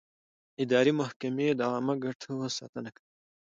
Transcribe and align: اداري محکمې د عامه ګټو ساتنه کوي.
اداري 0.63 0.93
محکمې 1.01 1.47
د 1.55 1.61
عامه 1.71 1.93
ګټو 2.03 2.33
ساتنه 2.57 2.89
کوي. 2.95 3.09